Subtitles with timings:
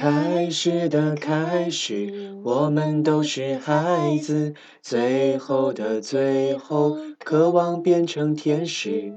[0.00, 9.12] 开始的开始，我们都是孩子，最后的最后，渴望变成天使。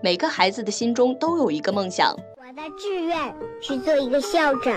[0.00, 2.14] 每个孩子的心中都有一个梦想。
[2.36, 4.72] 我的志愿是做一个校长，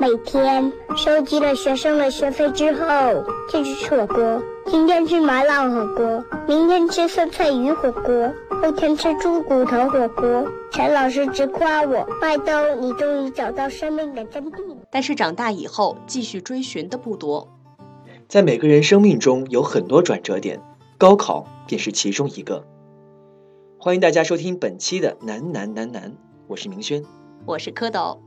[0.00, 4.42] 每天收集了学生的学费之后，就去吃火锅。
[4.66, 10.50] 今天吃麻辣火锅，明天吃酸菜鱼火锅，后天吃猪骨头火锅。
[10.72, 17.48] 陈老师直夸我：“麦兜，你终于找到生命的真谛。”但是长大以后，继续追寻的不多。
[18.26, 20.60] 在每个人生命中有很多转折点，
[20.98, 22.64] 高考便是其中一个。
[23.78, 26.10] 欢迎大家收听本期的《难难难难》，
[26.48, 27.04] 我是明轩，
[27.46, 28.18] 我是蝌蚪。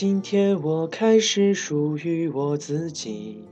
[0.00, 3.44] 今天我开始属于我自己。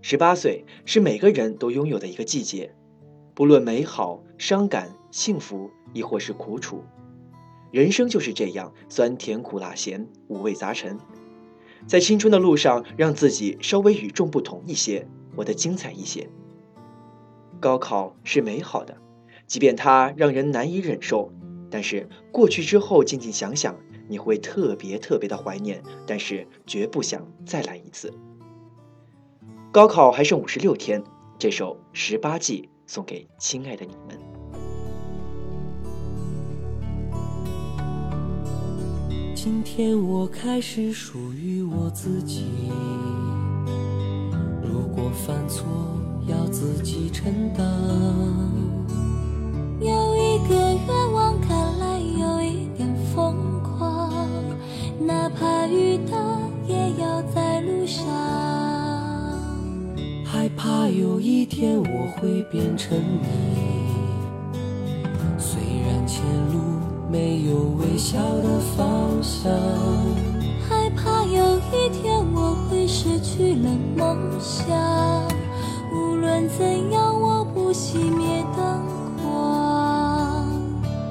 [0.00, 2.74] 十八岁是每个人都拥有的一个季节，
[3.32, 6.82] 不论美好、伤感、幸福，亦或是苦楚，
[7.70, 10.98] 人生就是这样，酸甜苦辣咸，五味杂陈。
[11.86, 16.28] 在青春的路上，让自己稍微与众不同一些，活得精彩一些。
[17.60, 18.98] 高考是美好的，
[19.46, 21.30] 即便它让人难以忍受，
[21.70, 23.76] 但是过去之后，静静想想。
[24.12, 28.12] 你会特别特别的怀念，但是绝不想再来一次。
[29.72, 31.02] 高考还剩五十六天，
[31.38, 34.18] 这首《十八季》送给亲爱的你们。
[39.34, 42.44] 今天我开始属于我自己，
[44.62, 45.64] 如果犯错
[46.28, 47.66] 要自己承担。
[49.80, 51.11] 有一个愿
[55.38, 56.16] 怕遇到，
[56.66, 58.04] 也要在路上。
[60.24, 63.28] 害怕有一天我会变成你，
[65.38, 66.22] 虽然前
[66.52, 66.58] 路
[67.10, 69.52] 没有微笑的方向。
[70.68, 74.66] 害怕有一天我会失去了梦想，
[75.94, 78.82] 无论怎样，我不熄灭灯
[79.22, 80.46] 光。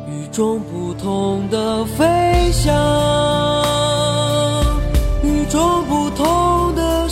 [0.10, 3.31] 与众不同的飞翔。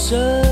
[0.09, 0.48] 生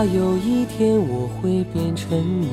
[0.00, 2.48] 怕有一天我会变成你，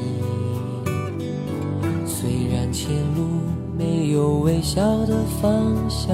[2.06, 3.24] 虽然前路
[3.78, 6.14] 没有微笑的方向。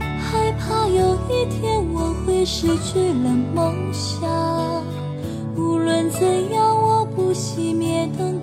[0.00, 4.28] 害怕有一天我会失去了梦想，
[5.54, 6.20] 无论怎
[6.50, 8.40] 样，我不熄灭灯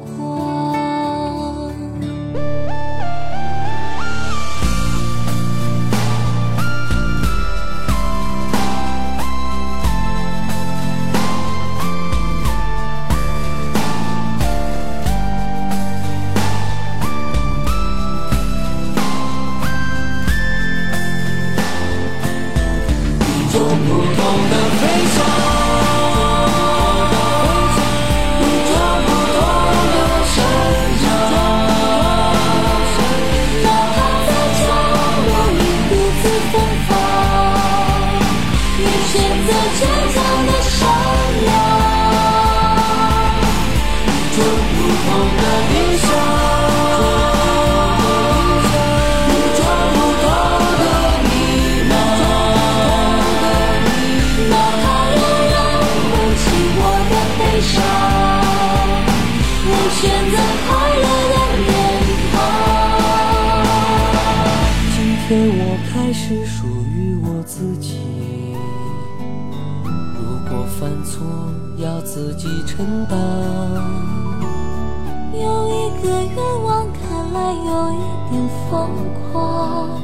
[76.09, 78.01] 的愿望，看来有一
[78.31, 78.89] 点疯
[79.31, 80.01] 狂，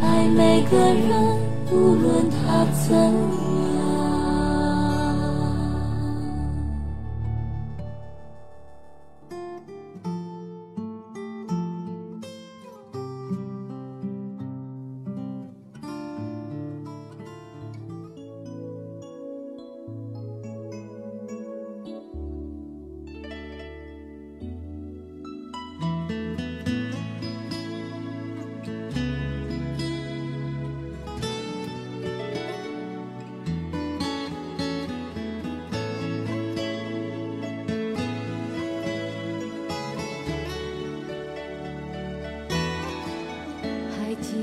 [0.00, 1.36] 爱每个人，
[1.70, 2.88] 无论他怎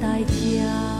[0.00, 0.99] 代价。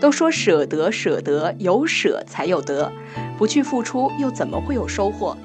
[0.00, 2.90] 都说舍得，舍得，有舍才有得，
[3.38, 5.36] 不去付出，又怎么会有收获？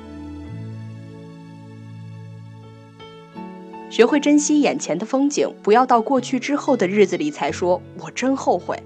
[3.91, 8.81] 学会珍惜眼前的风景，不要到过去之后的日子里才说“我真后悔”。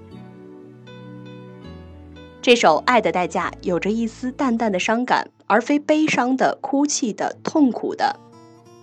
[2.42, 8.20] 这首《爱的代价》有着一丝淡淡的伤感，而非悲伤的、哭泣的、痛苦的。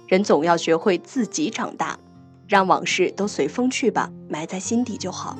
[0.09, 1.99] 人总要学会自己长大，
[2.47, 5.37] 让往事都随风去吧，埋在心底就好。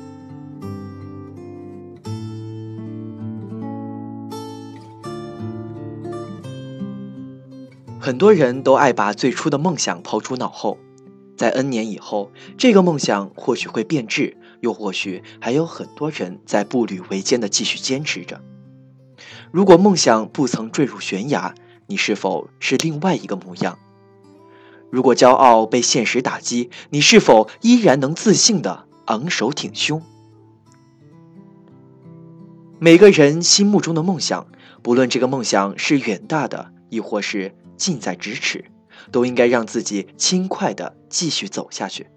[7.98, 10.78] 很多人都爱把最初的梦想抛诸脑后，
[11.36, 18.40] 在 N 年以后，这个梦想或许会变质，又或许还有很多人在步履维艰的继续坚持着。
[19.50, 21.56] 如果梦想不曾坠入悬崖，
[21.88, 23.76] 你是否是另外一个模样？
[24.90, 30.02] 如果骄傲被现实打击，你是否依然能自信的昂首挺胸？
[32.78, 34.46] 每个人心目中的梦想，
[34.82, 38.64] 不论这个梦想是远大的，亦或是近在咫尺，
[39.12, 42.08] 都应该让自己轻快的继续走下去。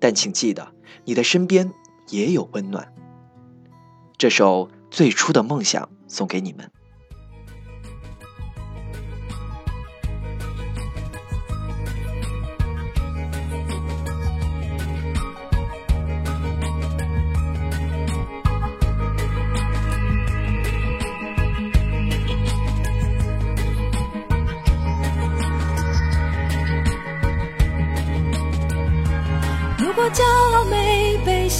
[0.00, 0.72] 但请记得，
[1.04, 1.70] 你的身边
[2.08, 2.92] 也有温暖。
[4.18, 6.70] 这首最初的梦想送给你们。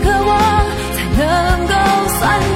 [0.00, 1.74] 渴望，才能够
[2.18, 2.55] 算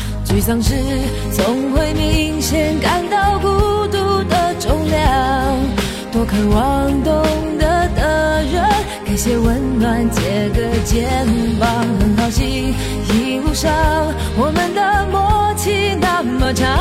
[0.31, 0.73] 沮丧时
[1.33, 3.49] 总会明显感到孤
[3.87, 5.57] 独的重量，
[6.09, 7.21] 多渴望懂
[7.59, 8.63] 得的人。
[9.05, 11.27] 给些温暖，借个肩
[11.59, 12.73] 膀，很好奇
[13.13, 13.69] 一路上
[14.37, 16.79] 我们的默契那么长，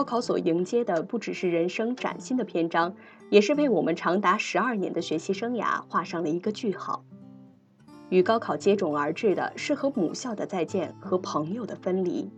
[0.00, 2.94] 高考所迎接的不只是人生崭新的篇章，
[3.28, 7.04] 也是为我们长达十二年的学习生涯画上了一个句号。
[8.08, 12.30] 与高考接踵而至的是和母校的再见和朋友的分离。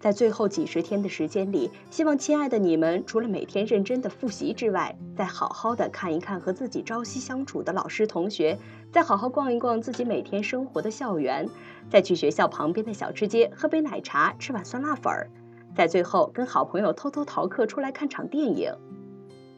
[0.00, 8.58] 在最后几十天的时间里，希望亲爱的你们，除了每天认真的复习之外，再好好的看一看和自己朝夕相处的老师同学，
[8.90, 11.46] 再好好逛一逛自己每天生活的校园，
[11.90, 15.28] 再去学校旁边的小吃街喝杯奶茶，吃碗酸辣粉儿，
[15.74, 18.72] 在最后跟好朋友偷偷逃课出来看场电影。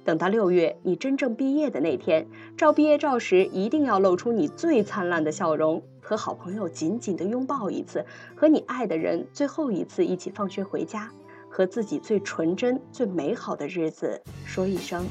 [0.04, 5.82] 等到六月你真正毕业的那天，照毕业照时一定要露出你最灿烂的笑容。
[6.06, 8.04] 和好朋友紧紧的拥抱一次，
[8.36, 11.10] 和你爱的人最后一次一起放学回家，
[11.48, 15.06] 和自己最纯真、最美好的日子说一声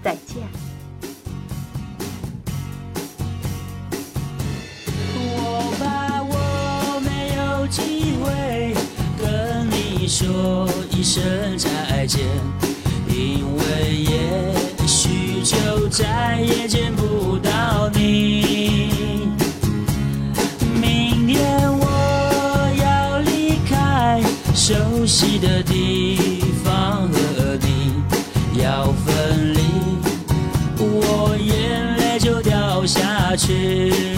[0.00, 0.44] 再见。
[5.16, 8.57] 我怕我没有机会
[10.08, 11.22] 说一声
[11.58, 12.24] 再见，
[13.08, 19.28] 因为也许就再也见不到你。
[20.80, 24.22] 明天我要离开
[24.54, 27.92] 熟悉的地方和你
[28.62, 29.60] 要分离，
[30.78, 34.17] 我眼泪就掉下去。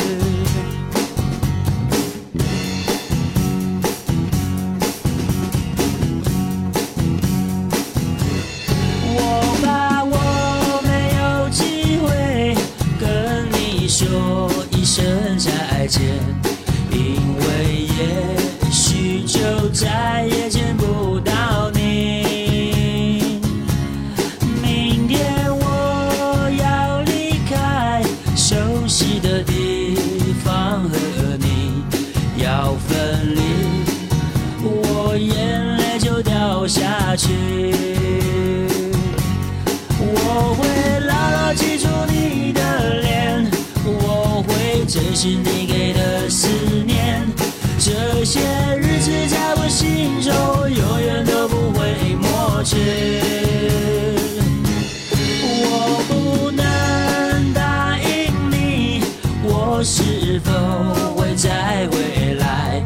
[60.43, 62.81] 否会再回来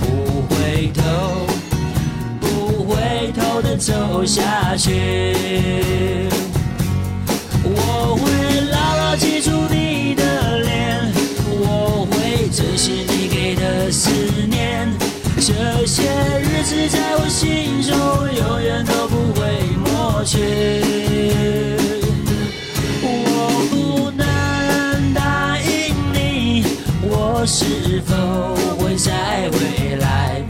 [0.00, 1.02] 不回头、
[2.40, 6.28] 不回头的走下去？
[7.64, 11.12] 我会牢牢记住你的脸。
[11.48, 14.10] 我会珍惜你给的思
[14.48, 14.88] 念，
[15.36, 16.02] 这些
[16.40, 17.92] 日子在我心中
[18.34, 19.40] 永远都不会
[19.76, 20.95] 抹去。
[27.48, 30.42] 是否会在未来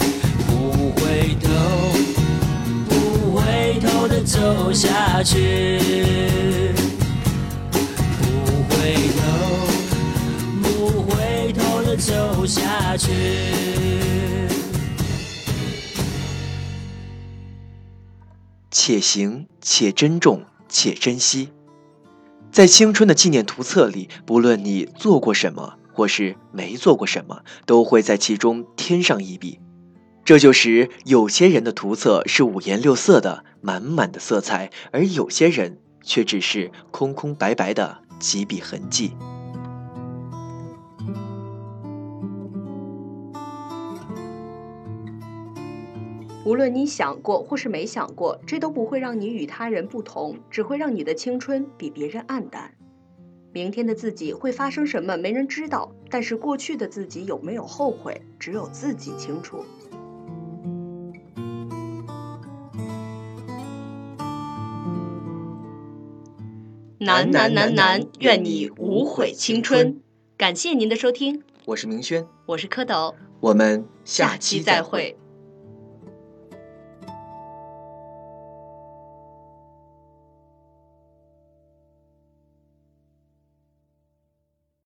[0.47, 1.51] 不回头、
[2.89, 5.79] 不回头的走下去？
[8.19, 8.25] 不
[8.71, 9.21] 回头、
[10.63, 13.11] 不回头的走下去。
[18.71, 21.51] 且行且珍重且珍惜，
[22.51, 29.59] 在青春的纪念图册里，不论你做过什么，或是没做过什么，都会在其中添上一笔。
[30.27, 39.13] 这就使有些人的图册是五颜六色的、满满的色彩，而有些人却只是空空白白的几笔痕迹。
[46.45, 52.75] 无论你想过或是没想过，这都不会让你与他人不同，只会让你的青春比别人黯淡。
[53.57, 55.91] 明天的自己会发生什么，没人知道。
[56.11, 59.65] 但是过去的自己有没有后悔，只有自己清楚。
[66.99, 70.03] 难难难难，愿你无悔青春。
[70.37, 75.17] 感谢您的收听，我是明轩，我是蝌蚪，我们下期再会。